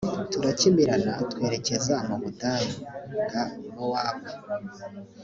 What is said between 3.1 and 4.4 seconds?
bwa mowabu.